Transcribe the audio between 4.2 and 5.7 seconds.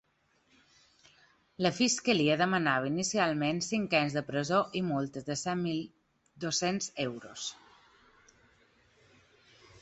presó i multes de set